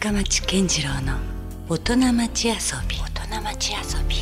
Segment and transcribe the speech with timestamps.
[0.00, 1.18] 深町健次郎の
[1.68, 2.54] 大人町遊
[2.88, 2.96] び。
[2.96, 4.16] 大人町遊び。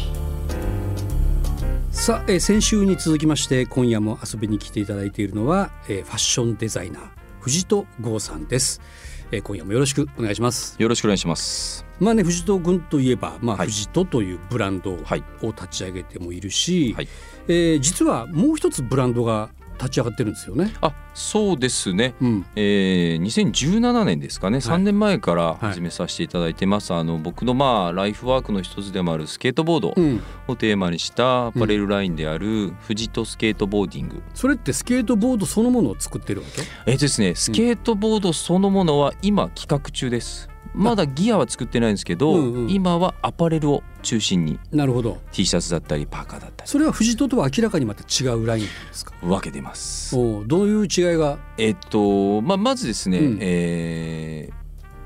[1.93, 7.03] さあ、えー先週に続きまして今夜も遊びに来ていただいているのは、えーファッションデザイナー
[7.41, 8.81] 藤戸剛さんです、
[9.31, 10.75] えー今夜もよろしくお願いします。
[10.81, 11.87] よろしくお願いします。
[12.01, 13.69] まあね藤戸君といえば、まあはい。
[13.69, 15.23] 藤戸というブランドをはい。
[15.43, 17.09] 立ち上げてもいるし、はい。
[17.47, 20.73] えー実はもう一つブランドが立ち上がってるんですよね。
[20.81, 22.15] あ、そうですね。
[22.21, 24.61] うん、えー、2017年ですかね、い。
[24.61, 36.63] 3年前からはい始めさせていただいてます、あの僕のまあライフワークの一つでもあるスケートボードうん、をテーマにしたアパレルラインである富士とスケートボーディング、それってスケートボードそのものを作ってるわけ？
[36.87, 37.35] えーですね。
[37.35, 42.71] スケートボードそのものは今企画中ですまだギアは作ってないんですけど、うんうん。
[42.71, 45.19] 今はアパレルを中心になるほど。
[45.33, 46.71] T シャツだったりパーカーだったり。
[46.71, 49.13] それは藤戸とは明らかにまた違うラインですか？
[49.23, 50.17] 分けてます。
[50.17, 51.39] おうどういう違いが？
[51.57, 53.39] えっとまあ、まずですね、うん。
[53.41, 54.59] えー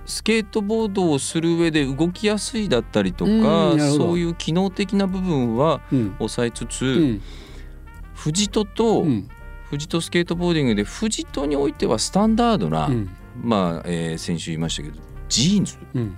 [0.05, 6.15] スケートボードをする上で動きやすいだったりとうんかそういう機能的な部分はうん。
[6.19, 7.23] 抑えつつ、うん。
[8.23, 9.29] 藤戸と、うん。
[9.71, 13.11] 藤戸スケートボーディングで藤戸においてはスタンダードな、うん。
[13.41, 14.97] まあ、えー先週言いましたけど
[15.33, 16.17] ジーンズうん。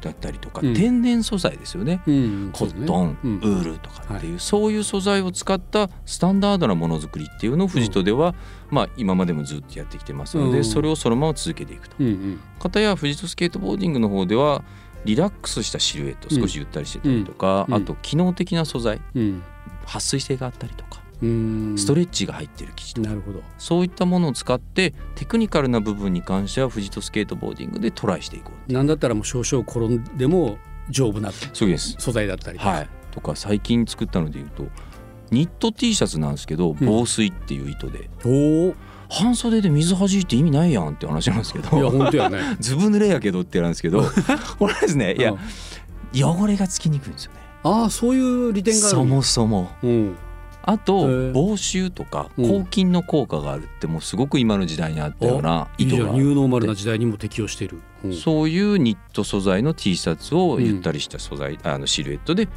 [0.00, 0.74] だったりとか、うん。
[0.74, 2.00] 天然素材ですよね。
[2.06, 2.50] うん。
[2.52, 3.36] コットン、うん。
[3.36, 8.34] ウールとかっていう、そういう素材を使ったスタンダードなものづくりっていうのを藤戸では、
[8.70, 10.64] まあ、今までもずっとやってきてますので、うん。
[10.64, 11.96] それをそのまま続けていくと。
[12.00, 12.40] うんうん。
[12.58, 14.64] 片や藤戸スケートボーディングの方では
[15.04, 17.74] リラックスしたシルエットうん少しゆったりしてたりとか、うん。
[17.74, 19.42] あと機能的な素材うん。
[19.86, 23.02] 撥水性があったりとか、うんストレッチが入ってる生地と。
[23.02, 23.42] か、なるほど。
[23.58, 32.70] そういったものを使ってテクニカルな部分に関しては藤戸スケートボーディングでトライしていこうなんだったらもう少々転んでも丈夫な素材だったりとか。
[32.70, 32.88] はい。
[33.10, 34.66] とか最近作ったので言うと
[35.30, 38.08] ニット T シャツなんですけど防水っていう糸で、
[39.08, 42.38] 半袖で水弾いて意味ないやんって話なんですけいやど本当やね。
[42.60, 44.04] ずぶ濡れやけどってなんですけど。
[44.58, 45.34] これですねいや
[46.14, 47.40] 汚れがつきにくいんですよね。
[47.62, 49.70] ああそういう利点があるそもそも。
[49.82, 50.16] うん
[50.62, 52.48] あと防臭とかうん。
[52.48, 58.14] 抗菌の効果があるってもうすごく今の時代にあったような糸がんニューノーマルな時代にも適用している、うん。
[58.14, 62.48] そういうニット素材の T シャツをゆったりした素材、あのシルエットで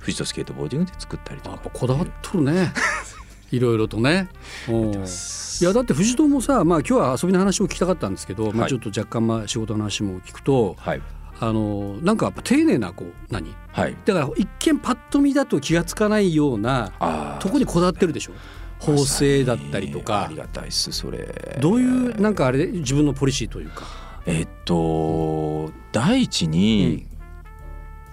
[0.00, 2.72] 富士とスケートボーディングで作ったりとやかこだわっとるね。
[3.50, 4.28] いろいろとね。
[4.68, 4.92] うん。
[4.94, 8.70] いやだって藤戸もさまあ今日は遊びの話を聞きたかったんですけど、まあ、はい。
[8.70, 11.02] ちょっと若干まあ仕事の話も聞くとはい
[11.40, 13.54] あのなんかやっぱ丁寧なこう何？
[13.72, 13.96] はい。
[14.04, 18.32] だから一見パッと見だと気がつかないようなとこにこだわってるでしょ？
[18.80, 21.58] 縫製だったりとあかりがたいっすそれ。
[21.60, 23.84] どういうなんかあれ自分のポリシーというか？
[24.26, 27.06] えっと第一に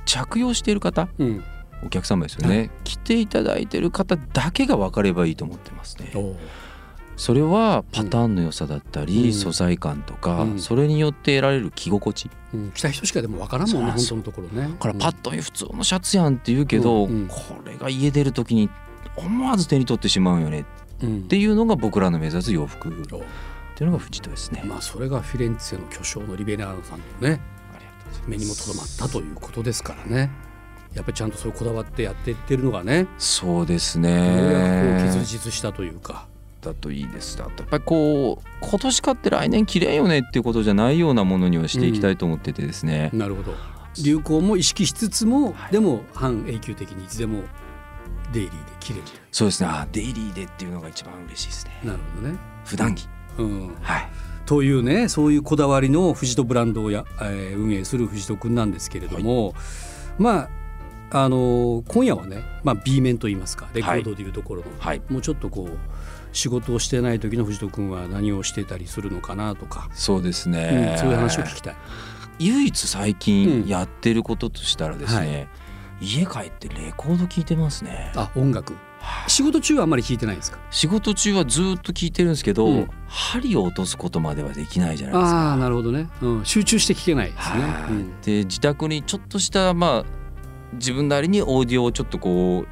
[0.06, 1.44] 着用している方うん。
[1.84, 6.12] お客様ですよね、来ていただいてる方だけが分かればいいと思ってますね
[7.18, 9.34] それはパターンの良さだったり、うん。
[9.34, 10.60] 素材感とか、うん。
[10.60, 12.30] それによって得られる着心地。
[12.54, 14.68] うん、来た人しかでもわからんもんね本当のところね。
[14.68, 17.28] だからパッと見普通のシャツやんって言うけど、うんうん。
[17.28, 17.36] こ
[17.66, 18.70] れが家出る時に
[19.16, 20.66] 思わず手に取ってしまうよね
[21.04, 22.96] うん、っていうのが僕らの目指す洋服っお
[23.76, 24.64] ていうのが藤戸ですね。
[24.66, 27.42] まあそれがフィレンツェの巨匠のリベラーノさんのね
[28.28, 30.30] 目にもとどまったということですからね。
[30.94, 33.08] やっぱりちゃんとそういうこだわってやっていってるのがね。
[33.18, 35.02] そうですね。
[35.04, 36.28] 結実したというか
[36.62, 37.42] だといいです。
[37.42, 43.54] あとやっぱりこう今年買って来年着れんよねっていうことじゃないようなものにはしていきたいと思っててですね、なるほど。
[44.02, 45.72] 流行も意識しつつも、はい。
[45.72, 47.44] でも半永久的にいつでも
[48.32, 49.04] デイリーで着れる。
[49.32, 49.70] そうですね。
[49.70, 51.80] あデイリーでっていうのが一番嬉しいですね。
[51.84, 53.08] なるほどね、普段着。
[53.38, 54.10] うん、はい。
[54.46, 59.54] というねそういうこだわりの藤戸ブランドをや、えー運営する藤戸くんなんですけれども、
[60.18, 60.50] まあ
[61.14, 65.02] あの今夜はね、まあ、B 面といいますかレコードでいうところの、はい。
[65.10, 65.78] もうちょっとこう
[66.32, 71.76] 仕事をしてない時の藤戸くんは何をしてたりするのかなとか、そうですうんね、そういう話を聞きたい。
[72.40, 73.16] 唯一最うん。
[73.18, 75.48] 近やってることとしたらですね、
[76.00, 78.12] 家帰ってレコード聞いてますね。
[78.16, 78.74] あ音楽。
[79.00, 79.30] はい。
[79.30, 80.58] 仕事中はあんまり聞いてないんですか？
[80.72, 82.90] 仕事中はずっと聞いてるんですけど、うん。
[83.08, 85.50] 針を落とすことまではできないじゃないですか。
[85.50, 87.62] ああなるほどね、うん、集中して聞けないですね。
[87.62, 87.92] はい。
[87.92, 88.22] うん。
[88.22, 90.06] で自宅にちょっとしたまあ
[90.74, 92.68] 自分なりにオーディオをちょっとこう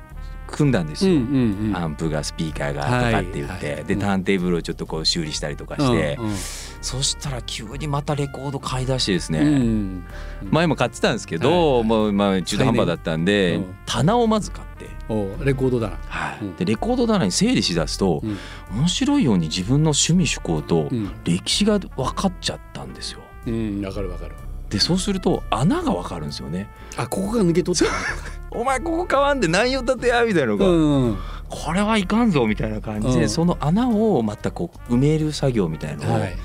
[0.52, 1.76] 組んだんですうんよ、うんうん。
[1.76, 3.76] アンプがスピーカーがとかって言って、はい。
[3.76, 6.36] はいでターンテーブルをちょっとこう修理したりとかして、うんうん。
[6.82, 10.06] そしたら急にまたレコード買い出してですね、うん
[10.52, 11.48] 前も買ってたんですけはい。
[11.48, 11.58] はい。
[11.58, 13.76] ど、もうまあ中途半端だったんで、うん。
[13.86, 15.98] 棚をまず買って、おレコードだな。
[16.08, 16.40] はい。
[16.42, 16.56] うん。
[16.56, 18.38] でレコード棚に整理しだすと、うん。
[18.80, 21.12] 面白いように自分の趣味趣向とうん。
[21.24, 23.20] 歴史が分かっちゃったんですよ。
[23.48, 24.36] うんわかるわかる。
[24.70, 26.70] でそうすると穴が分かるんですよね。
[26.96, 27.92] あここが抜け取ったな
[28.52, 31.18] お前ここ買わんで何を立てやみたいなのが、うん
[31.50, 33.30] これはいかんぞみたいな感じで、うん。
[33.30, 36.36] その穴をまたこう埋める作業みたいなのをはい。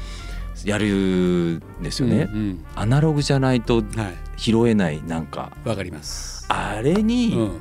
[0.64, 3.82] やるんですよね、うんアナログじゃないと
[4.38, 5.52] 拾えないなんか。
[5.66, 6.46] わかります。
[6.48, 7.60] あれに、うん。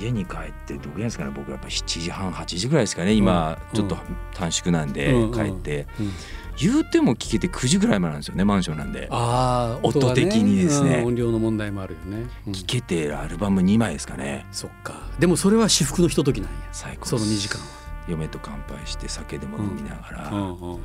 [0.00, 1.32] 家に帰ってどこやですかね。
[1.34, 3.12] 僕やっぱ7時半8時ぐらいですかね。
[3.12, 3.76] 今、うん。
[3.76, 3.98] ちょっと
[4.32, 5.32] 短縮なんでうん。
[5.32, 6.12] 帰って、うん
[6.60, 9.08] 言うても聞けて9時ぐらいまでなんですよねマンションなんで。
[9.10, 10.96] ああ音的にですね。
[10.98, 12.52] うん音量の問題もあるよね、うん。
[12.52, 14.46] 聞けてアルバム2枚ですかね。
[14.52, 15.08] そっか。
[15.18, 16.56] でもそれは至福のひとときなんや。
[16.72, 17.60] 最高その2時間
[18.08, 20.80] 嫁と乾杯して酒でも飲みながら、は、うんうん、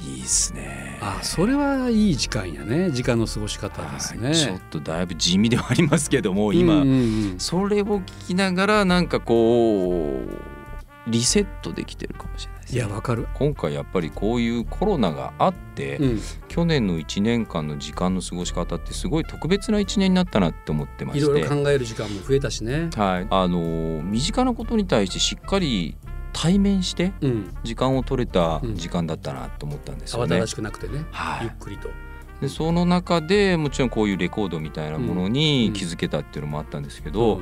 [0.00, 0.98] いいっすね。
[1.00, 2.90] あそれはいい時間やね。
[2.90, 7.38] 時間の過ごし方ですね、はいちょっとだいぶ地味ではありますけども今、うんうんうん。
[7.38, 10.53] それを聞きながらなんかこう
[11.06, 12.78] リセットできてるかもしれないですね。
[12.78, 21.24] いやわかる、今回やっぱりこういうコロナがあって、うん、去年の1年間の時間の過ごし方ってすごい特別な1年になったなって思ってまして。
[21.24, 25.96] いろいろ考える時間も増えたしね、はい、あの身近なことに対してしっかり
[26.32, 30.34] 対面してうん、時間を取れた時間だったなと思ったんですよね。
[30.34, 31.44] 慌ただしくなくてね、はい。
[31.44, 31.88] ゆっくりと、
[32.40, 37.40] でその中でもちろんこういうレコードみたいなものに気づけたっていうのもあったんですけど、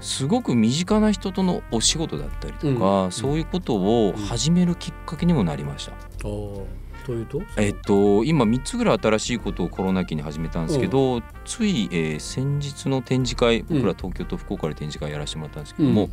[0.00, 5.92] すごく身近な人とのお仕事だったりとか、うんそういうことを始めるきっかけにもなりました。
[6.18, 6.66] と
[7.12, 7.40] いうと？
[7.56, 16.10] えっと、今3つぐらい新しいことをコロナ期に始めたんですけど、つい、えー先日の展示会僕ら東京と福岡で展示会やらせてもらったんですけども、うん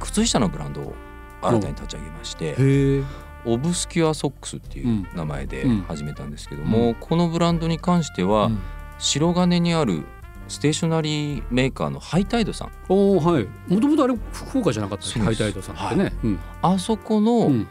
[0.00, 0.94] 靴下のブランドを
[1.42, 3.04] 新たに立ち上げまして、
[3.44, 5.82] オブスキュアソックスっていう名前でうん。
[5.82, 8.58] 始めたんですけども、うこのブランドに関しては、うん。
[8.98, 10.04] 白金にある
[10.52, 12.70] ステーショナリーメーカーのハイタイドさん。
[12.88, 13.46] おーはい。
[13.72, 16.38] もともとあれ福岡じゃなかったハイタイドさんってね、うん。
[16.60, 17.66] あそこの、うん。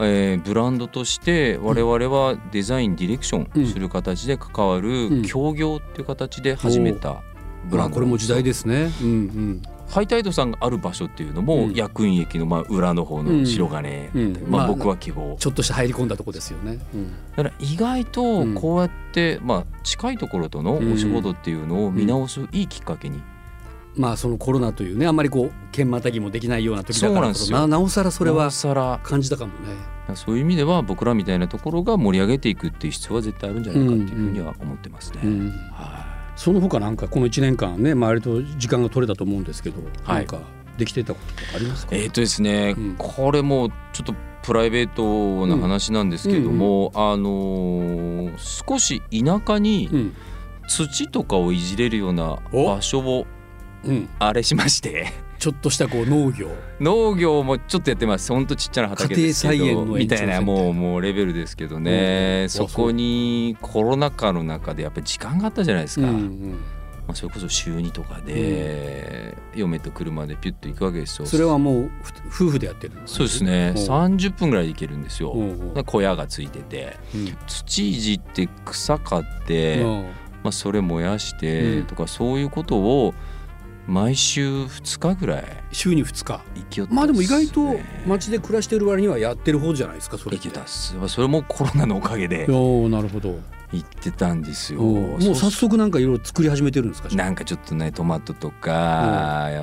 [0.00, 5.22] えーブランドとして我々はデザインディレクションする形で関わうん。
[5.22, 7.22] る協業っていう形で始めた
[7.70, 8.90] ブランドまあこれも時代でですね。
[9.00, 9.62] うんうん
[9.94, 11.72] ハイタイドさんがある場所っていうのも、うん。
[11.72, 14.32] 薬院駅のまあ裏の方の白金、うん。
[14.32, 17.12] まあ、まあ僕は希望、ちょっとした入り込んだとこですよね、うん。
[17.36, 23.22] だから意外とこうやって、まあ、近いところとのお仕事っていうのを見直すいいきっかけに、
[23.96, 27.58] まあそのコロナというねあんまりこう剣またぎもできないような時だからこそうなんですよ。
[27.58, 30.16] そななおさらそれなは感じたかもね。
[30.16, 35.20] そういう意味では僕らみたいなところが盛り上げていくっていう必要は絶対あるんじゃないかっていうふうには思ってますね。
[35.22, 35.50] うん。
[35.72, 40.16] はその他なんかこの1年間ね周りと時間が取れたと思うんですけど、はい。
[40.18, 40.40] なんか
[40.78, 42.94] できてたこととかありますか、えーとですね、うん。
[42.98, 50.14] これもちょっとプライベートな話なんですけども、あのー少し田舎にうん。
[50.66, 52.74] 土とかをいじれるようなお。
[52.74, 53.26] 場所を
[53.84, 55.12] うん、あれしまして
[55.44, 56.48] ちょっとしたこう農業。
[56.80, 58.32] 農業もちょっとやってます。
[58.32, 62.48] ほんとちっちゃな畑ですけ家庭菜園のどみたいなもうもうレベルですけどね、うん。
[62.48, 66.50] そこにコロナ禍の中でやっぱり時間があったじゃないですか、うんうん。
[67.06, 71.26] まあ、それこそ週2とかで、嫁と車でピュッと行くわけですよ。
[71.26, 71.90] それはもう
[72.30, 73.74] ふ夫婦でやってるんそうですね。
[73.76, 75.36] おう30分ぐらいで行けるんですよ、
[75.84, 76.96] 小屋がついてて。
[77.14, 77.36] うん。
[77.46, 80.02] 土いじって草刈って、うん。
[80.42, 81.84] まあ、それ燃やしてうん。
[81.84, 83.12] とかそういうことを
[83.86, 85.44] 毎週2日ぐらい？
[85.72, 86.40] 週に2日。
[86.54, 87.76] 行きよったまあでも意外と
[88.06, 90.96] 街で暮らしてる割にはやってる方じゃないですかそれ行けたっす。
[91.08, 93.38] それもコロナのおかげでおーなるほど。
[93.72, 94.80] 行ってたんですよ。
[94.80, 98.70] もう早速なんかいろいろ作り始めてるんですかなんかちょっとねトマトとか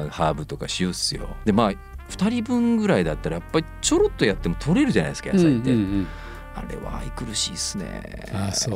[0.09, 1.35] ハーブとか塩っすよ。
[1.45, 6.07] でまあ2人分ぐらいだったらやっぱりちょろっとやっても取れるじゃないですか野菜って、うんうんうん。
[6.53, 8.03] あれは愛くるしいっすね。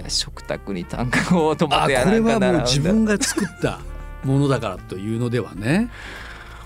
[0.08, 2.66] 食卓に単価をトマあトやこれはもうなんか並んだ。
[2.66, 3.80] 自分が作った
[4.25, 5.89] ものだからというのではね。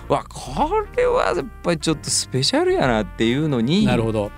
[0.07, 4.31] わこれはやっぱりちょっとスペシャルやなっていうのになるほど。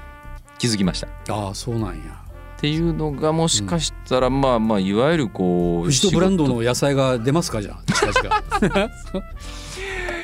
[0.60, 1.08] 気づきました。
[1.08, 2.22] っああそうなんや。
[2.58, 9.20] ていうのがもしかしたらまあまあいわゆるこうフジトブランド仕の野菜が出ますかじゃあ近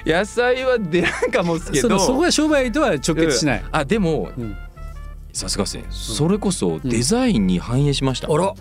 [0.19, 1.97] 野菜は出らんかもっすけど。
[1.97, 4.55] そこは商売とは直結しない、あでもうん。
[5.33, 8.53] さすがですねそれこそデザインに反映しました、あら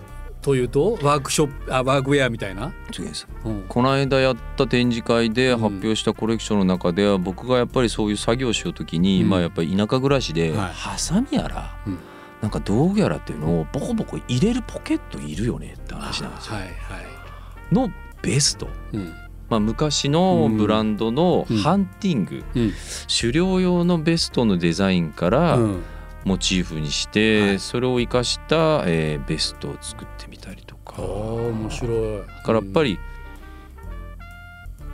[0.47, 3.26] というとワークショップあワークウェアみたいな、違います。
[3.45, 3.65] うん。
[3.69, 9.29] この間やった展示会で発表したコレクションの中では僕がやっぱりそういう作業をしようときに、うん。
[9.29, 10.73] まあやっぱり田舎暮らしではい。
[10.73, 11.99] ハサミやら、うん。
[12.43, 16.55] なんか道具やらっていうのをボコボコ入れるポケットいるよねって話なんですよ。
[16.55, 17.91] はいはい、の
[18.23, 19.12] ベスト、うん。
[19.49, 21.57] まあ、昔のブランドのうん。
[21.57, 22.73] ハンティング、うん。
[23.09, 25.83] 狩猟用のベストのデザインからうん
[26.26, 27.59] モチーフにして、はい。
[27.61, 30.97] それを生かした、えーベストを作ってみたりとか。
[30.99, 32.18] あー面白い。
[32.18, 32.99] だからやっぱり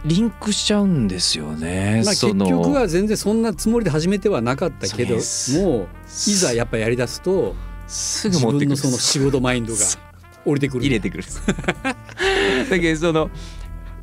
[0.05, 2.03] リンクしちゃうんですよね。
[2.05, 7.55] まあ、結局は全然そんなつもりで始めてはなかったけどもういざやっぱやりだすと
[7.87, 8.69] すぐ自持ってくる。
[8.69, 9.81] 分のその仕事マインドが
[10.45, 10.85] 降りてくる。
[10.85, 11.25] 入れてくる。
[12.69, 13.31] だけどその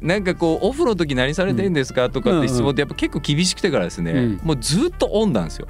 [0.01, 4.39] なんかこうオフの時何されてるんですかとかって質問ってやっぱ結構厳しくてからですね、うん。
[4.41, 5.67] もうずっとオンなんですよ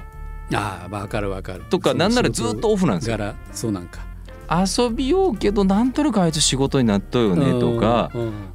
[0.52, 1.64] ああ分かる分かる。
[1.70, 3.16] とかなんならずっとオフなんですよ。
[3.16, 4.10] 柄そうなんか。
[4.50, 8.10] 遊びようけどなんとなくあいつ仕事になっとうよねとか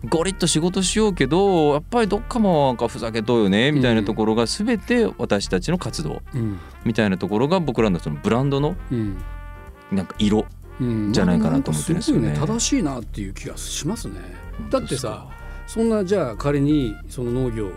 [0.10, 6.22] ゴリッと仕事しようけどやっぱりどっかもなんかふざけとうよねみたいなところが全て私たちの活動。
[6.34, 6.60] うん。
[6.84, 9.18] みたいなところが僕らのそのブランドのうん。
[9.90, 10.46] なんか色
[10.82, 11.14] うん。
[11.14, 12.36] じゃないかなと思ってるんですよね。
[12.38, 14.16] 正しいなっていう気がしますね。
[14.70, 15.30] だってさ
[15.66, 17.70] そんなじゃあ仮にその農業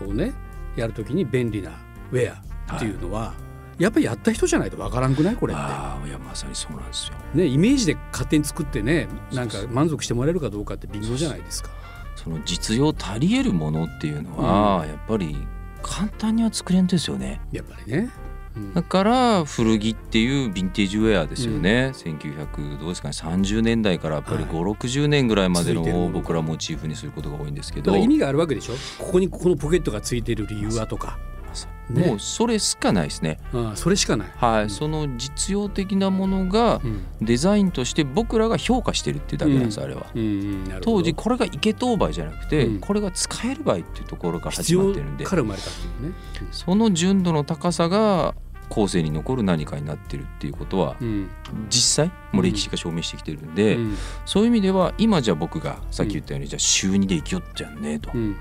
[0.00, 0.32] をね
[0.76, 1.72] やるときに便利な
[2.10, 3.34] ウェアっていうのは、
[3.78, 5.36] やっぱりやった人じゃないとわからんくない？
[5.36, 5.62] これって。
[5.62, 7.14] ああいやまさにそうなんですよ。
[7.34, 11.70] ね、イメージで勝手に作ってねなんか満足してもらえるかどうかって微妙じゃないですか。
[12.14, 15.36] その実用足り得るものっていうのは、やっぱり
[15.82, 17.40] 簡単には作れんですよね。
[17.52, 18.10] やっぱりね。
[18.56, 18.74] うん。
[18.74, 24.44] だから古着っていうヴィンテージウェアですよね、1900どうですかね30年代からやっぱりはい。
[24.46, 27.94] 560年ぐらいまでのを僕らモチーフにすることが多いんですけど。
[27.94, 28.72] 意味があるわけでしょ？
[28.98, 31.18] ここにこのポケットがついてる理由はとか、
[31.90, 32.06] ね。
[32.06, 33.38] もうそれしかないですね。
[33.52, 34.28] ああそれしかない。
[34.36, 34.70] はい、うん。
[34.70, 37.04] その実用的なものがうん。
[37.20, 40.06] デザインとして僕らが評価してるっていうだけなんです、あれは。
[40.14, 42.80] うん当時これがイケ当売じゃなくて、うん。
[42.80, 45.24] これが使える場合っていうところが必始ま要ってるんで。
[45.24, 46.16] から生まれたっていうね。
[46.52, 48.34] その純度の高さが
[48.68, 51.28] 後世に残る何かになってるっていうことはうん。
[51.70, 53.96] 実際もう歴史が証明してきてるんで、うん。
[54.24, 58.36] そういう意味では今じゃあ僕がさっき言ったように、じゃあ週2で生きよっちゃうねと、うん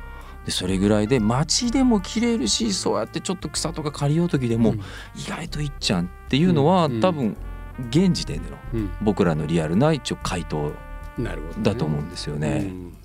[0.45, 4.77] でそれぐらいで街でも切れるしそうやってちょっと草とか借りよう時でも、うん。
[5.15, 7.35] 意外といっちゃんっていうのは、うん多分
[7.89, 8.91] 現時点でのうん。
[9.01, 10.71] 僕らのリアルな一応回答
[11.61, 12.67] だと思うんですよね。
[12.69, 12.93] うん。
[12.93, 12.97] だ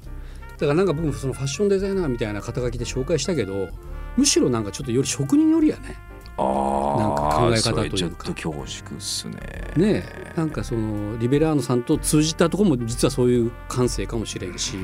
[0.59, 3.69] からなんか僕もそのファッションデザイナーみたいな肩書きで紹介したけど
[4.17, 5.97] むしろなんかちょっとより職人よりやね。
[6.37, 7.91] なんか考え方というか。
[7.91, 9.37] それちょっと恐縮っすね。
[9.77, 10.33] ねえ。
[10.37, 14.77] なんかそのリベラーノさんと通じたところも実はそういう感性かもしれんし。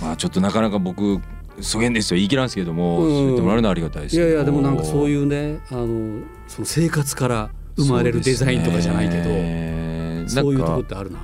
[0.00, 1.20] まあちょっとなかなか僕
[1.60, 2.16] そげんですよ。
[2.16, 3.10] 言い切らんすけども、うん。
[3.10, 11.22] そう言ってもらえるのはありがたいですいやいやでもなんかそういうねあのその生活から生まれるデザインとかじゃないけどそう,、どいうところってあるなっ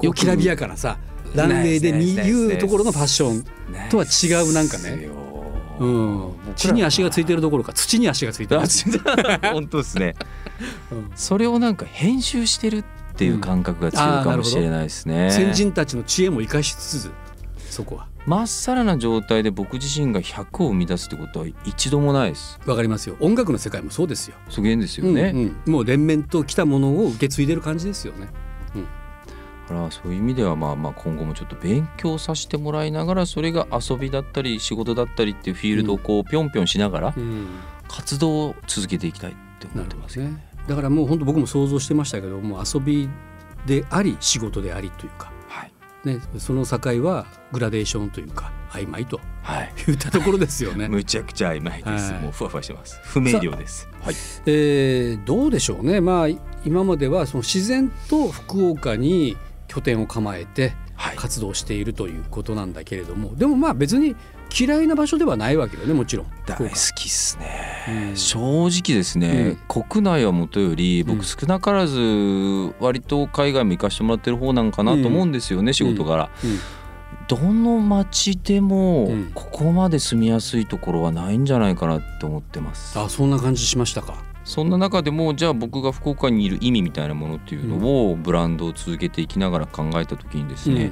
[0.00, 0.14] ていう。
[0.14, 0.98] きらびやかなさ
[1.34, 3.44] ランウェイで見いうところのファッション
[3.88, 5.08] とは違うなんかね。
[5.80, 8.60] うん、地に足がついてるどころか土に足がついてる。
[8.60, 10.14] あ本当ですね。
[10.92, 11.10] うん。
[11.16, 12.84] それをなんか編集してるっ
[13.16, 17.10] ていう感覚が強いかもしれないですね、先人たちの知恵も生かしつつ
[17.72, 18.06] そこは。
[18.26, 22.60] まっさらな状態で僕自身が100を生み出すってことは一度もないです。
[22.66, 23.16] わかりますよ。
[23.20, 24.36] 音楽の世界もそうですよ。
[24.48, 25.72] そげんですよね、うんうん。
[25.72, 28.28] もう連綿と来たものを受け継いでる感じですよね。
[29.68, 37.46] だからそういう意味ではまあまあ今後もちょっと勉強させてもらいながらそれが遊びだったり仕事だったりっていうフィールドをこうぴょんぴょんしながらうん。
[37.88, 40.44] 活動を続けていきたいって思なってまするほどね。
[40.66, 43.08] だからもう本当僕も想像してましたけどもう遊び
[43.66, 45.41] であり仕事でありというか、はい
[46.04, 49.72] ね、その境はグラデーションというか曖昧とはい。
[49.88, 50.86] いったところですよね。
[50.90, 52.22] むちゃくちゃ曖昧です、はい。
[52.22, 52.98] もうふわふわしてます。
[53.04, 53.88] 不明瞭です。
[54.00, 54.14] はい。
[54.46, 56.28] えーどうでしょうね、まあ、
[56.64, 59.36] 今まではその自然と福岡に
[59.68, 61.16] 拠点を構えてはい。
[61.16, 64.14] 活動しているということなんだけれどもでもまあ別に
[64.58, 66.26] 嫌いな場所ではないわけよねもちろん。
[66.46, 68.16] 大好きっすね、うん。
[68.16, 71.16] 正直ですね、国内はもとよりうん。
[71.16, 71.98] 僕少なからず
[72.80, 76.58] 割と海外も行かしてもらってる方なんかなと思うんですよね、仕事柄、うん。
[77.28, 79.30] どの町でもうん。
[79.34, 84.22] ここまで住みやすいところはないんじゃないかなって思ってます、あそんな感じしましたか？
[84.44, 90.90] そんな中でもじゃあ僕が福岡にいる意味みたいなものっていうのをブランドを続けていきながら考えた時にですね、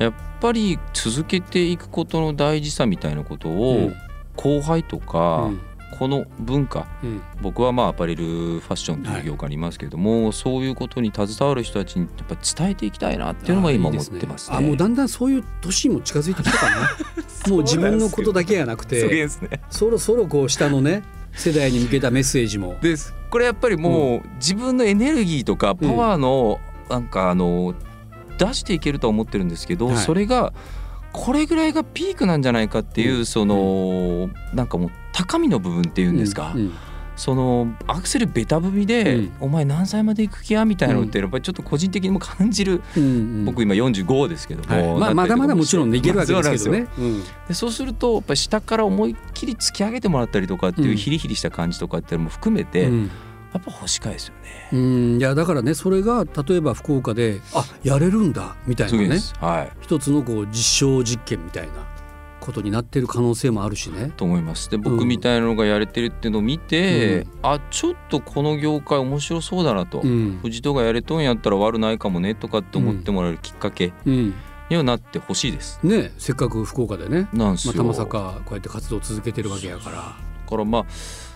[0.00, 3.56] やっぱり続けていくことの大事さみたいなことうん。
[3.88, 3.92] を
[4.34, 5.60] 後輩とうかん。
[5.98, 7.20] この文化うん。
[7.42, 14.56] 僕はまあアパレルファッションという業界にいますけれども、そういうことに携わる人たちにやっぱ伝えていきたいなっていうのが今思ってますね。
[14.56, 16.90] あねあもうだんだんそういう年にも近づいてきたかな。
[17.52, 19.60] もう自分のことだけじゃなくてですね。
[19.68, 21.02] そろそろこう下のね
[21.32, 22.76] 世代に向けたメッセージも。
[22.80, 23.14] です。
[23.30, 27.74] これやっぱりもう自分のエネルギーとかパワーのなんかあの
[28.40, 29.96] 出していけるとは思ってるんですけど、はい。
[29.98, 30.52] それが
[31.12, 33.26] これぐらいがピークなんじゃないかっていう、うん。
[33.26, 36.72] そのなんかもう高みの部分っていうんですか、うん。
[37.16, 39.32] そのアクセルベタ踏みで、うん。
[39.40, 43.44] お前何歳まで行く気やみたいなのってやっぱりちょっと個人的にも感じる、うんうん。
[43.44, 45.00] 僕今45ですけども、はい。
[45.00, 46.86] まあ、まだまだもちろんねいけるわけですけどね。
[46.98, 50.96] うんでそうするとやっぱ下から思いっきり突き上げてもらったりとかっていううん。
[50.96, 53.10] ヒリヒリした感じとかっていうのも含めて、やうん
[53.58, 54.68] っぱ欲しかいですよね。
[54.72, 59.18] うんいやだからねそれが例えば福岡であやれるんだみたいなね。
[59.40, 59.72] はい。
[59.80, 61.90] 一つのこう実証実験みたいな。
[62.40, 64.10] ことになってる可能性もあるしね。
[64.16, 64.70] と思います。
[64.70, 64.82] でうん。
[64.82, 70.38] 僕みたいなのがやれてるっていうのを見て、あちょっとこの業界面白そうだなと、うん。
[70.42, 74.34] 藤戸がやれとんやったら悪ないかもねとかって思ってもらえるきっかけうん。
[74.70, 75.80] にはなってほしいです。
[75.82, 79.96] ねせっかく福岡でね、なんすよ、まあ、玉坂こうやって活動を続けてるわけやから。
[79.96, 80.14] だ
[80.48, 80.84] からまあ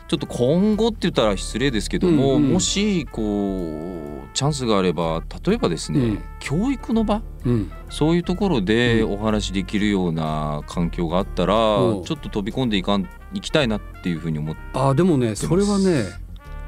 [0.06, 2.52] ちょっと今後って言ったら失礼ですけども、うんうん。
[2.52, 6.22] もしこうチャンスがあれば例えばですね、うん。
[6.40, 7.22] 教育の場？
[7.44, 7.72] うん。
[7.88, 9.12] そういうところでうん。
[9.14, 12.00] お話しできるような環境があったら、う。
[12.00, 16.04] んちょっと飛び込んでいかん行きたいなっていうふうに思ってあーでもねそれはね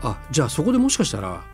[0.03, 1.45] あじゃあそこでもしかしたら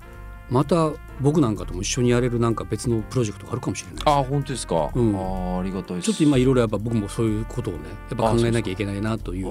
[0.52, 0.92] また
[1.23, 5.16] 僕なんかとも一緒にやれるなんか別のプロジェクトがあるかもしれないあ本当ですか、うん。
[5.16, 6.06] あーありがたいです。
[6.06, 7.80] ちょっと今いろいろやっぱ僕もそういうことをね
[8.11, 9.47] やっぱ考えなきゃいけないなという。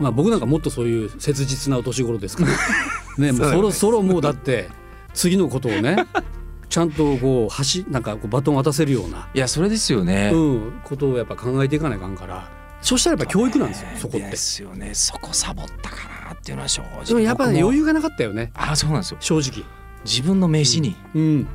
[0.00, 2.50] まあ僕なんかもっとそういう切実なお年頃ですから。
[3.24, 4.68] ねもうそろそろもうだって
[5.14, 6.06] 次のことをね
[6.68, 12.48] ちゃんとこう橋なんかこうバトン渡せるような、いやそれですよね、うん、ことをやっぱ考えていかないかんから。
[12.80, 14.30] そしたらやっぱ教育なんですよそこって。
[14.30, 14.90] ですよね。
[14.94, 15.96] そこサボったか
[16.26, 17.66] なっていうのは正直でもやっぱり僕も。
[17.66, 18.50] 余裕がなかったよね。
[18.54, 19.18] あそうなんですよ。
[19.20, 19.64] 正直
[20.04, 21.48] 自分の飯に、うん。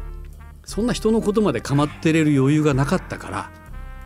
[0.63, 3.49] そんな人のことまで構ってれる余裕がなかったから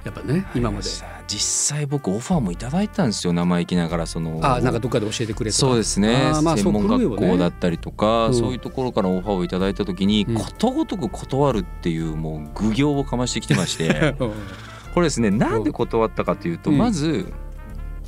[0.06, 0.88] やっぱね今まで。
[1.28, 4.40] 実際僕オファーもいただいたんですよ生意気ながらその。
[4.44, 6.34] あなんかどっかで教えてくれそうですね。
[6.34, 8.34] 専門学ね校だったりとか、うん。
[8.36, 10.36] そういうところからオファーをいただいた時に、うん。
[10.36, 14.16] ことごとく断るっていうもう愚行をかましてきてまして。
[14.20, 14.32] うん。
[14.94, 16.78] これですねなんで断ったかというと、うん。
[16.78, 17.32] まず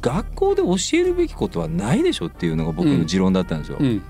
[0.02, 3.78] 学校で教えるべきことはないでしょっていうのが僕の持論だったんですよ。
[3.80, 4.02] うん。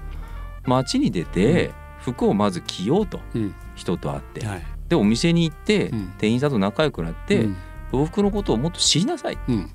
[0.65, 1.71] 街に出て
[2.03, 3.55] 服をまず着ようとうん。
[3.75, 4.45] 人と会って。
[4.45, 4.63] はい。
[4.89, 6.13] でお店に行ってうん。
[6.17, 7.55] 店員さんと仲良くなって、うん。
[7.93, 9.37] 洋服のことをもっと知りなさい。
[9.47, 9.69] うん。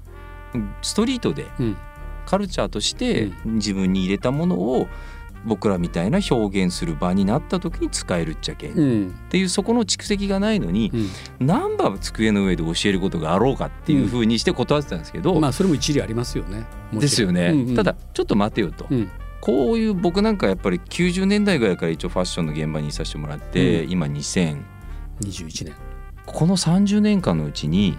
[0.82, 1.76] ストリートでうん。
[2.26, 4.86] カルチャーとしてう自分に入れたものを
[5.46, 8.72] 僕らみたいな表現する場になった時に使えるっちゃけん。
[8.72, 9.14] っうん。
[9.30, 11.46] ていうそこの蓄積がないのにうん。
[11.46, 16.66] 何番机の上で教えることがあろうかっていうふうにして断ってたんですけど、まあそれも一理ありますよね。
[16.92, 17.74] ですよね、うんうん。
[17.76, 23.90] ただちょっと待てよと、うんこういう僕なんかやっぱり90年代ぐらいから一応ファッションの現場にいさせてもらって、うん。
[23.90, 24.62] 今2000
[25.20, 25.74] 21年。
[26.26, 27.96] この30年間のうちに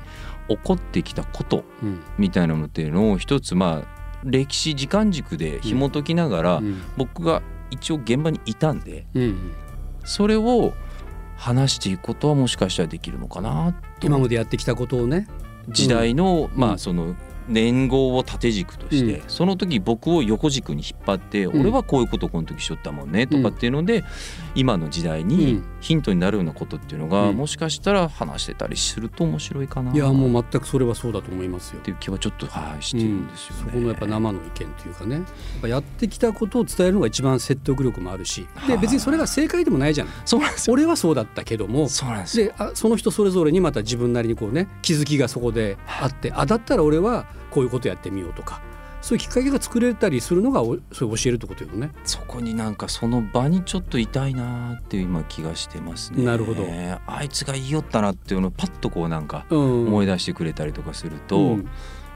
[0.48, 2.02] 起こってきたことうん。
[2.18, 6.82] みたいなのっていうのを一つまあ歴史時間軸で紐解きながら、うん。
[6.98, 7.42] 僕が
[7.72, 9.54] 一応現場にいたんでうん
[10.04, 10.74] それを
[11.38, 14.08] 話していくことはもしかしたらできるのかなと。
[14.08, 15.28] 今までやってきたことをね。
[15.70, 16.60] 時代の、うん。
[16.60, 17.16] まあその
[17.50, 19.30] 年号を縦軸として、うん。
[19.30, 21.62] その時僕を横軸に引っ張って、うん。
[21.62, 24.04] 俺はこういうことをこの時しよったもんねとかっていうので、
[24.56, 31.82] 今の時代うにんヒントになるようなことっていうのが、うんもしかしたら話してたりすると面白いかないやもっう全くそれはそうだと思いますよ。
[31.82, 33.64] ていう気はちょっとはいしてるんですよね。
[33.66, 35.26] そこのやっぱ生の意見というかねやっ
[35.62, 40.74] ぱやってきたことを伝えるのが一番説得力もあるしではい別にそれが正解でもないじゃないそうなんですよ。
[40.74, 42.48] 俺はそうだったけどもそうなんですよ。
[42.48, 48.62] であその人それぞれにまた自分なりにこうね気づきがそこであってあだったら俺はこういうことやってみようとか
[49.02, 51.92] そういうきっかけが作れたりするのがおそれを教えるってことよね。
[52.04, 56.24] そこになんかその場にちょっといたいなっていう今気がしてますね。
[56.24, 56.66] なるほど。
[57.08, 61.70] あいつが言いよったなっていうのをパッとこうなんかうん、思い出してくれたりとかすると、うん。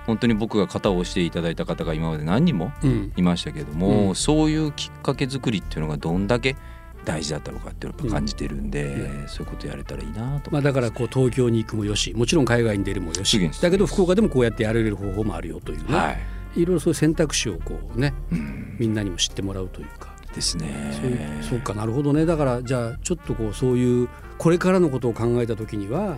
[0.06, 3.13] 本当に僕が肩を押していただいた方が今まで何人もうん。
[3.15, 4.15] いましたけども、うん。
[4.15, 6.58] そういうきっかけ作りっていうのがどんだけ
[7.06, 9.28] 大事だったのかっていうのをやっぱ感じてるんで、うん。
[9.30, 13.50] そういうことやれたらいいなとます、まあ、だからこう東京に行くもよしもちろん海外に出るもよし。
[13.62, 16.17] だけど福岡でもこうやってやれる方法もあるよというね、はい、
[16.55, 20.13] いろいろそういう選択肢をこうねうん、みんなにも知ってもらうというか。
[20.33, 20.91] ですね。
[20.91, 22.25] そうそうかなるほどね。
[22.25, 26.17] だからじゃあちょっとこうそういうこれからのことを考えた時には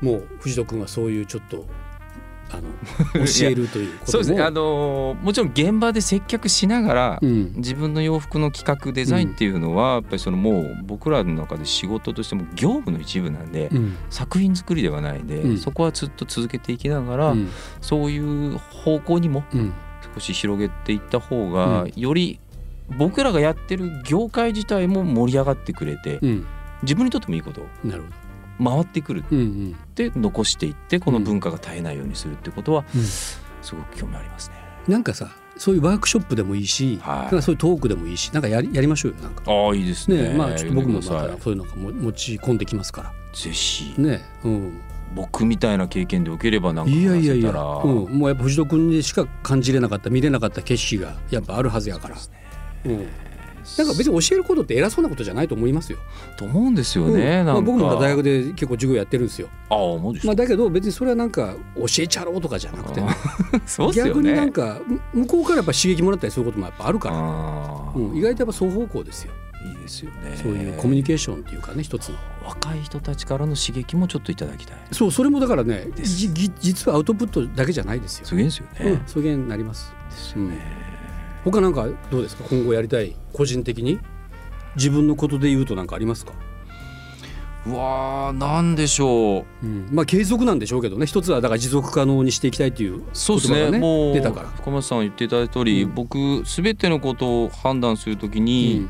[0.00, 1.66] もう藤戸君はそういうちょっと
[2.52, 2.62] あの
[3.26, 4.12] 教えるということも。
[4.12, 4.42] そうですね。
[4.42, 7.52] あのーもちろん現場で接客しながら、うん。
[7.56, 13.96] 自分の洋服の企画デザインっていうのは、やっぱりそのもう僕らの中で仕事としても業務の一部なんで、うん。
[14.08, 15.58] 作品作りではないんで、うん。
[15.58, 17.48] そこはずっと続けていきながら、うん。
[17.80, 19.72] そういう方向にもうん。
[20.14, 21.92] 少し広げていった方が、うん。
[21.96, 22.40] より
[22.98, 26.46] 僕らがやってる業界自体も盛り上がってくれて、うん。
[26.82, 27.60] 自分にとってもいいこと。
[27.84, 28.14] なるほど
[28.62, 29.24] 回ってくる。
[29.30, 29.76] うんうん。
[29.80, 33.02] って残していってこの文化が絶えないようにするってことはうん。
[33.02, 34.56] すごく興味ありますね。
[34.88, 37.16] なんかさそういうワークショップでもいいし、はい。
[37.22, 39.42] なんかそういうトークでもいいしなんかやりやりましょうよなんか。
[39.46, 40.30] ああいいですね。
[40.30, 41.08] ねまあちょっと僕もまた
[41.42, 43.10] そういうのがも持ち込んできますから。
[43.10, 44.80] いぜひ、ねうん。
[45.14, 52.16] 僕みたいな経験で受ければなんかいやいやいや、うん、もうやっぱ藤戸君にしか感じれなかった見れなかった景色がやっぱあるはずやから、
[52.84, 53.08] うん、
[53.78, 55.98] なんか別に教えることって偉そうなことじゃないと思いますよ。
[56.36, 57.40] と思うんですよね。
[57.40, 59.48] うんまあ、なんか僕も大学で結構授業やってるんですよ。
[59.68, 63.08] ああマジですかまあ、だけど別にそれはなんか教えちゃろうとかじゃなくて、 ね。
[63.94, 69.32] 逆になんかむ向こうからやっぱ刺激もらったりすることもやっぱあるから、うん、意外とやっぱ双方向ですよ。
[69.62, 70.36] いいですよね。
[70.42, 72.16] そういうコミュニケーションっていうかね一つの。
[72.46, 74.78] 若い人たちからの刺激もちょっといただきたい。
[74.92, 78.26] そうそれもだからねじぎ実はアウトプットだけじゃないですよ。
[78.26, 78.90] すげえですよね。
[78.90, 79.92] うん、そういうになります。
[80.10, 80.89] ですよね。
[81.44, 82.44] 他なんかどうですか？
[82.50, 83.16] 今後やりたい？
[83.32, 83.98] 個人的に？
[84.76, 86.32] 自分のことで言うとなんかありますか？
[87.66, 89.66] うわーなんでしょう。
[89.66, 91.06] うん、まあ継続なんでしょうけどね。
[91.06, 93.78] 一つはだから持続可能にしていきたいっていうそうですね。
[93.78, 94.48] もう出たから。
[94.48, 95.94] 深松さん言っていただいた通り、うん。
[95.94, 98.88] 僕すべてのことを判断するときに、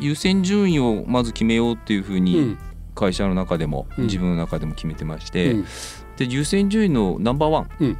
[0.00, 2.24] 優先順位をまず決めようっていうふううん。
[2.24, 2.56] に
[2.94, 4.04] 会社の中でも、うん。
[4.04, 5.66] 自分の中でも決めてましうて、ん。
[6.16, 7.92] で優先順位のナンバーワンうん。
[7.92, 7.96] っ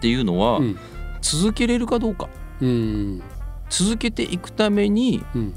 [0.00, 0.78] ていうのは、うん。
[1.22, 2.26] 続けれるかどうか。
[2.26, 2.43] うん
[3.70, 5.54] 続けていくためにうん。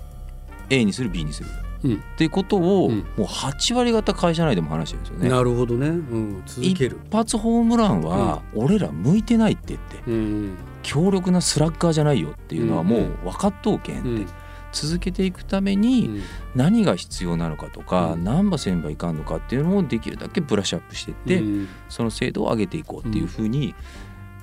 [0.70, 1.50] A にする B にする、
[1.84, 1.94] うん。
[1.96, 2.98] っていうことを、うん。
[2.98, 5.30] もう8割方会社内でも話してるんですよね。
[5.30, 7.00] なるほどね、うん、続ける。
[7.06, 14.28] 一発ホームランは俺ら向いてないって言ってうん強力なスラッガーじゃないよっていうのはもう分かっとうけんって、うん。
[14.74, 16.22] 続けていくためうにん。
[16.54, 18.24] 何が必要なのかとか、うん。
[18.24, 21.68] 何番せんばいかんのかっていうのをできるだけブラッシュアップしていって、うん。
[21.88, 23.74] その精度を上げていこうっていうふうに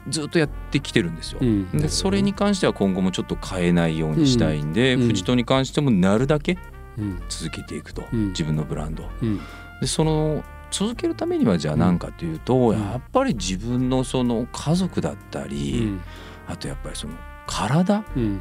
[0.08, 1.38] ずっとやってきてるんですよ。
[1.40, 1.70] うん。
[1.70, 5.06] でそれに関しては今後もちょっと変えないようにしたいんで、うん。
[5.08, 6.58] フジトに関してもなるだけ
[6.98, 7.22] うん。
[7.28, 8.28] 続けていくと、うん。
[8.28, 9.40] 自分のブランドうん。
[9.80, 12.78] でその続けるためにはじゃあ何かというと、うん。
[12.78, 16.00] やっぱり自分のその家族だったり、うん。
[16.46, 17.14] あとやっぱりその
[17.46, 18.40] 体うん。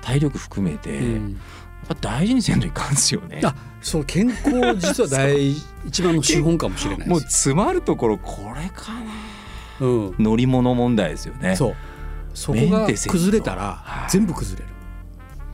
[0.00, 1.00] 体力含めて、
[2.00, 3.40] 大事にせんといかんですよね。
[3.44, 5.52] あそう健康実は大
[5.86, 7.20] 一番の資本かもしれないもう。
[7.20, 9.00] 詰まるところこれかな。
[9.00, 9.27] うん
[9.80, 11.56] 乗り物問題ですよね。
[11.56, 11.74] そう。
[12.34, 14.10] そこが崩れたらはい。
[14.10, 14.78] 全部崩れる。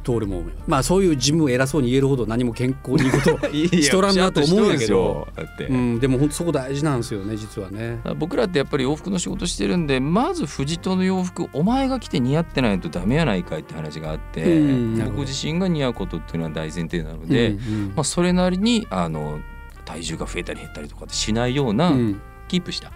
[0.04, 5.26] と俺も思いまあそういう自分を偉そうに言えるほど何も健康に いいことをしとらんなと思うんやけど。
[5.68, 5.98] うん。
[5.98, 7.98] でも本当そこ大事なんですよね実はね。
[8.18, 19.38] 僕らってやっぱり洋服の仕事してるんでまず藤戸の洋服お前が着て似合ってないとダメやないかいって話があって、うん僕自身が似合うことっていうのは大前提なので、うんうんまあ、それなりにあの
[19.84, 22.92] 体重が増えたり減ったりとかしないような、うんキープした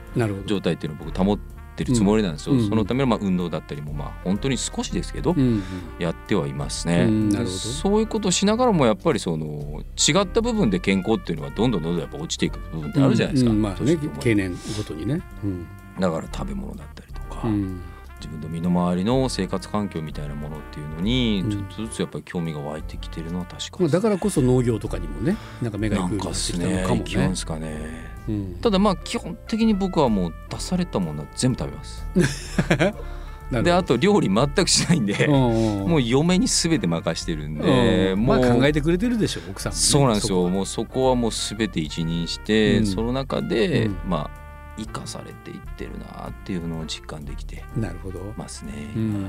[0.46, 1.38] 状態っていうのを僕保っ
[1.76, 2.68] てるつもりなんですよ、うん。
[2.68, 5.62] そのためのまあ運動だったりもまあ本当に少しですけど、うんうん。
[5.98, 7.56] やってはいますね、うんなるほど。
[7.56, 15.22] そういうことをしながらもやっぱりその違った部分で健康っていうのはどんどんどんどんやっぱ落ちていく部分ってあるじゃないですか、うんまあね経年ごとにね。
[15.44, 15.66] うん。
[16.00, 17.80] だから食べ物だったりとか、うん
[18.20, 21.50] 自分の身の回りの生活環境みたいなものっていうのにうん。
[21.50, 27.28] ちょっとずつやっぱり興味が湧いてきてるのは確かまあに、だからこそ農業とかにもねなんか目が行くようになってきたのかもね。
[27.28, 28.58] ですかねうん。
[28.60, 32.06] ただまあ基本的に僕はもう出されたものは全部食べます。
[33.50, 40.46] であと料理全くしないんでもう嫁に全て任してるんで、うんもうまあ考えてくれてるでしょ奥さんそうなんですよ。
[40.48, 42.86] もうそこはもう全て一任して、うん。
[42.86, 43.96] その中で、うん。
[44.06, 44.47] まあ
[44.78, 48.20] 生かされていってるなっていうのを実感できてなるほど。
[48.36, 48.72] ますね。
[48.94, 49.26] うん。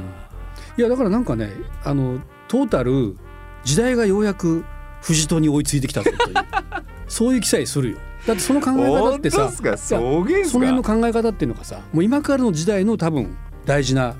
[0.77, 1.51] いやだからなんかね
[1.83, 3.17] あのトータル
[3.63, 4.63] 時代がようやく
[5.01, 6.35] 藤戸に追いついてきたぞという
[7.07, 7.97] そういう記載するよ。
[8.27, 9.77] だってその考え方ってさか？
[9.77, 14.15] その辺の考え方っていうのがさもう今からの時代の多分大事な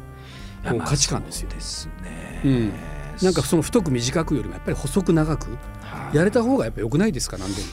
[0.68, 1.50] こう価値観ですよ。
[1.50, 2.42] ですね。
[2.46, 2.74] うん。
[3.22, 5.50] なんかその太く短くよりもやっぱり細く長く
[5.82, 6.16] はい。
[6.18, 7.38] やれた方がやっぱ良くないですか？
[7.38, 7.68] 何でも。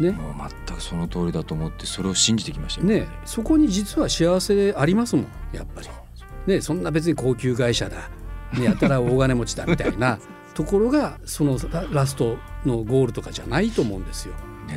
[0.00, 0.34] ねもう
[0.66, 5.88] 全くその通りだと思ってそれを信じてきましたよねそこに実は幸せありますもんやっぱり。
[6.46, 8.10] ねそんな別に高級会社だ、
[8.58, 10.18] ね、やたら大金持ちだみたいな
[10.54, 14.34] ところがそのララストのゴールとかじゃないと思うんですよ。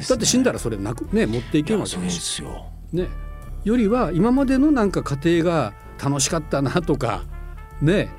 [0.09, 2.65] だって死んだらそれなくね持っていけるわけそうですよ。
[2.91, 3.09] ね、
[3.63, 7.23] よりは今までのなんか家庭が楽しかったなとか
[7.81, 8.12] ね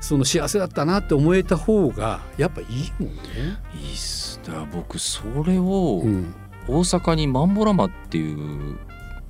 [0.00, 3.22] その幸せだったなって思えた方がやっぱいいもんね。
[3.80, 4.40] いいっす。
[4.44, 6.34] だ僕それをうん
[6.68, 8.32] 大阪にマンボラマってい
[8.72, 8.78] う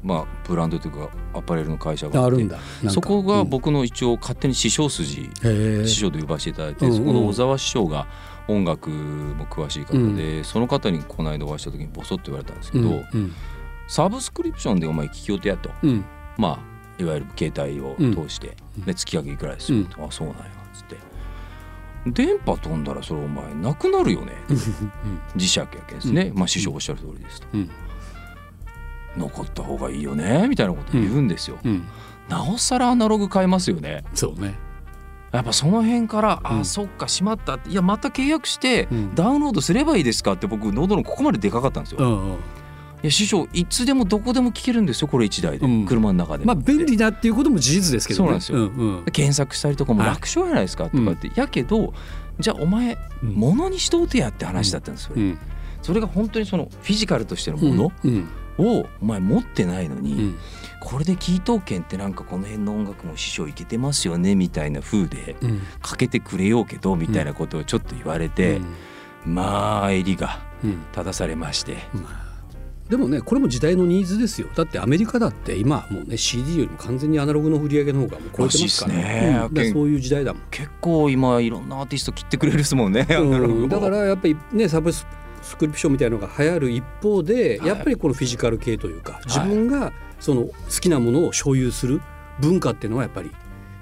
[0.03, 2.59] まあブランドというかアパレルの会社があってあるんだ。
[2.91, 3.49] そこがうん。
[3.49, 5.87] 僕の一応勝手に師匠筋へえ。
[5.87, 6.99] 師匠と呼ばせていただいて、うんうん。
[6.99, 8.07] そこの小沢師匠が
[8.49, 13.33] 音楽も詳しい方で、その方にこの間お会いした時にボソッと言われたんですけど、うんうん。
[13.87, 15.71] サブスクリプションでお前聞きようとやと。
[15.83, 16.05] うん。
[16.37, 18.85] まあいわゆる携帯を通して、うん。
[18.85, 20.05] で月額いくらですよ、うん。
[20.05, 20.97] あそうなんやつって
[22.07, 24.33] 電波飛んだらそれお前なくなるよね。
[25.37, 27.71] 磁石やけんですね、まあ師匠おっしゃる通りですと、うん。
[29.17, 30.49] 残った方がいいよね。
[30.49, 31.85] みたいなこと言うんですよ、うん。
[32.29, 34.05] なおさらアナログ変えますよね。
[34.15, 34.55] そうね。
[35.33, 36.61] やっぱその辺から、うん。
[36.61, 37.71] あそっかしまったって。
[37.71, 39.15] いやまた契約してうん。
[39.15, 42.39] ダウンロードすればいいですかって僕喉のここまででかかったんですよ、
[43.07, 45.87] や師匠いつでもどこでも聞けるんですよこれ1台で、うん。
[45.87, 46.55] 車の中でも。
[46.55, 48.25] まあ便利だっていうことも事実ですけどね。
[48.25, 48.59] そうなんですよ。
[48.59, 49.05] うんうん。
[49.13, 51.93] 検索したりとかも楽勝じゃないですかとかって、やけど
[52.39, 53.35] じゃあお前うん。
[53.35, 55.39] 物にしとうてやって話だったんですよ、うん。
[55.83, 58.29] それが本当にそのフィジカルとしてのものうん。
[58.59, 60.39] をお前持ってないのに、うん。
[60.81, 65.61] これで聞いとうけんってなんかこの辺の音楽も師匠いけてますよねみたいな風でうん。
[65.81, 68.61] かけてくれようけどみたいなことをちょっと言われて、
[69.25, 70.83] まあ襟がうん。
[70.93, 71.79] 正されまして。
[71.95, 72.22] まあ
[72.93, 74.49] でもねこれも時代のニーズですよ。
[74.55, 78.97] だってアメリカだって今もうね CD よりも完全にアナログの売り上げの方がもう超えてますから。
[78.99, 79.49] ね。
[79.51, 79.73] うん。
[79.73, 80.43] そういう時代だもん。
[80.51, 83.69] 結構今いろんなアーティスト切ってくれるですもんね、うん。
[83.71, 85.07] だからやっぱりねサブス
[85.41, 87.69] スクリプションみたいなのが流行る一方で、はい。
[87.69, 92.03] やっぱりこのフィジカル系というか自分がその好きなものを所有する
[92.41, 93.31] 文化っていうのはやっぱり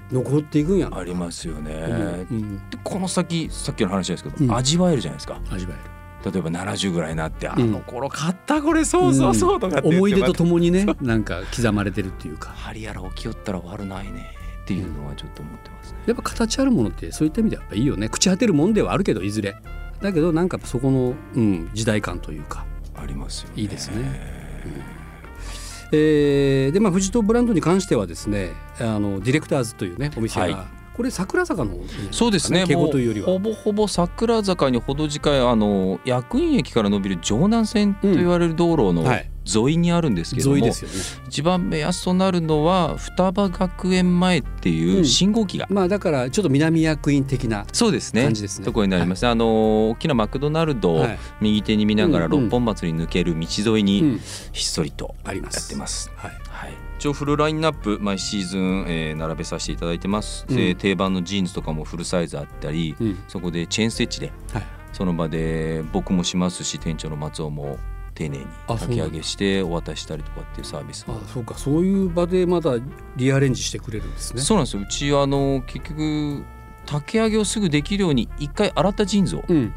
[0.09, 0.99] 残っていくんやな。
[0.99, 2.61] ありますよね、うん。
[2.81, 4.55] この先さっきの話ですけど、うん。
[4.55, 5.41] 味わえるじゃないですか。
[5.51, 5.73] 味わ
[6.23, 12.49] 例えば70ぐらいになって、あうんの頃買ったこれそうそうそうとかって言って思い出とともにね なんか刻まれてるっていうか。
[12.49, 14.31] 針やら起きよったら悪ないね
[14.63, 18.07] っていうのはちょっと思ってますね、やっぱ形あるものってそういった意味ではやっぱいいよね。
[18.07, 19.55] 朽ち果てるもんではあるけどいずれ。
[20.01, 22.65] だけどなんかそこの、うん、時代感というか。
[22.95, 23.61] ありますよね。
[23.61, 24.41] いいですね。
[25.93, 32.65] えーでまあ、藤戸ブランドに関してはですねあのディレクターズというねお店が、はいこれ桜坂の方にあるんかそうですね。
[32.67, 33.27] 敬もう語というよりは。
[33.27, 39.27] ほぼほぼ桜坂に程近いあの薬院駅から伸びる城南線と言われる道路のうんはい。
[39.43, 40.71] 沿いにあるんですけども、ね。
[41.27, 45.05] 一番目安となるのは双葉学園前っていううん。
[45.05, 48.29] 信号機が、まあだからちょっと南薬院的なそうですね。
[48.29, 48.65] ですね。
[48.65, 51.19] ところになります、あの大きなマクドナルドをはい。
[51.41, 52.41] 右手に見ながらうんうん。
[52.43, 54.19] 六本松に抜ける道沿いにうん。
[54.51, 55.55] ひっそりとあります。
[55.55, 56.11] やってます。
[56.15, 56.31] はい。
[56.47, 60.55] はい、一応フルラインナップ毎シーズン、えー並べさせていただいてます、うん。
[60.55, 63.23] で定番のジーンズとかもフルサイズあったり、うん。
[63.27, 64.63] そこでチェーンステッチではい。
[64.93, 67.79] その場で僕もしますし店長の松尾も
[68.13, 71.57] 丁寧にあ炊き上げしてお渡ししたりとかっていうサービスもあそうか。
[71.57, 72.75] そういう場でまだ
[73.15, 74.41] リアレンジしてくれるんですね。
[74.43, 74.83] そうなんですよ。
[74.83, 76.45] うちあの結局
[76.85, 79.73] 丈上げをすぐできるように一回洗ったジーンズをうん。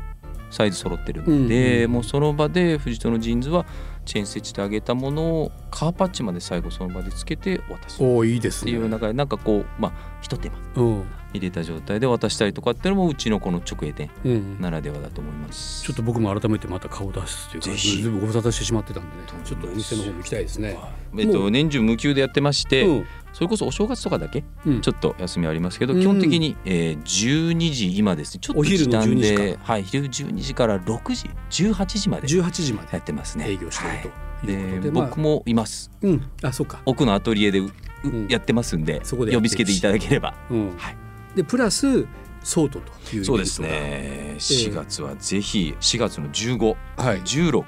[0.50, 1.92] サイズ揃ってるうんんで、うん。
[1.92, 3.64] もうその場で藤戸のジーンズは
[4.04, 8.02] チェーンステッチで上げたものを革パッチまで最後その場でつけて渡す。
[8.02, 14.60] おいいですていう中でなんかこうまあ一手間うん入れた状態で渡したりとかっていうのもうちのこの直営店うん。
[14.60, 15.82] ならではだと思います。
[15.82, 18.02] ちょっと僕も改めてまた顔を出すというかぜひ。
[18.02, 19.22] ずいぶんご無沙汰してしまってたんでね。
[19.44, 20.78] ちょっとお店の方も行きたいですね。
[21.18, 23.06] えっと、年中無休でやってまして、うん。
[23.32, 24.80] それこそお正月とかだけうん。
[24.80, 26.00] ちょっと休みありますけど、うん。
[26.00, 28.40] 基本的に、えー、12時今ですね。
[28.40, 31.14] ちょっとお昼の時短12時で、はい、昼12時から6
[31.50, 33.50] 時18時まで18時まやでってますね。
[33.50, 34.46] 営業してるとはい。
[34.46, 35.90] でで僕もいます。
[36.00, 36.30] うん。
[36.42, 36.80] あそうか。
[36.86, 37.72] 奥のアトリエでうう
[38.04, 38.28] うん。
[38.28, 40.34] やってますんでそこでや呼びつけていただければ。
[40.50, 40.76] うん。
[40.76, 41.03] はい
[41.34, 42.06] でプラス
[42.42, 44.34] ソートというそうですね。
[44.38, 47.20] 4月はぜひ4月の15、はい。
[47.22, 47.64] 16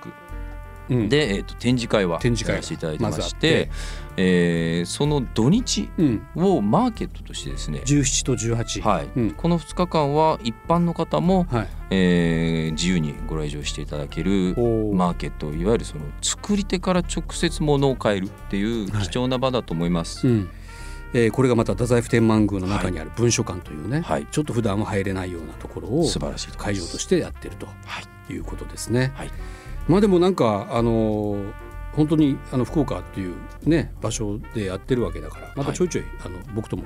[0.89, 1.09] うん。
[1.09, 3.71] で、えー、と展示会は展示会やらせていただいてましてて、
[4.19, 6.23] えーその土日うん。
[6.37, 9.09] をマーケットとしてですね、17と18はい。
[9.17, 9.31] うん。
[9.33, 11.69] この2日間は一般の方も、はい。
[11.91, 14.55] えー自由にご来場していただける
[14.95, 19.09] マーケットいわゆるその作り手から直接物を買えるっていうはい。
[19.09, 20.29] 貴重な場だと思います。
[20.29, 20.49] うん
[21.17, 27.73] えーこれがまた太宰府天満宮の中にある文書館というね、はいちょっと普段は入れないようなところを素晴らしい会場としてやってるとは
[28.29, 29.13] いいうことですね。
[29.15, 29.31] はい
[29.89, 31.53] まあでもなんかあのー
[31.93, 36.83] 本当にあの福岡っていうね場所でやってるわけだからまたちょいちょい、あの僕とも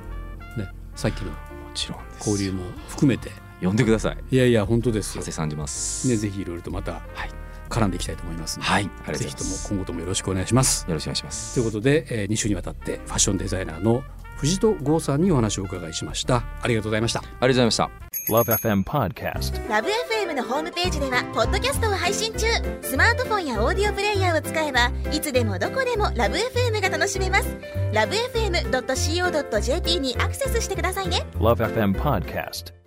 [0.57, 1.37] ねさっきのも
[1.75, 4.19] ちろんです交流も含めて呼んでください。
[4.31, 6.09] いやいや本当ですよ長谷さんじます。
[6.09, 7.31] ねぜひいろいろとまたはい
[7.69, 9.51] 絡んでいきたいと思いますので、はいぜひとも。
[9.69, 10.85] 今後ともよろしくお願いします。
[10.87, 11.55] よろしくお願いします。
[11.55, 14.05] ということで、え2週にわたってファッションデザイナーの
[14.41, 17.91] 藤戸剛さんにお話をお伺いしましたありがとうございましたありがとうございました。
[18.31, 19.69] Love FM Podcast.
[19.69, 22.47] ラブ f m のホームページではポッドキャストを配信中
[22.81, 27.57] スマートフォンやオーディオプレイヤーを使えばいつでもどこでもラブ f m が楽しめます
[27.93, 32.80] ラブ FM.co.jp にアクセスしてくださいね Love FM Podcast.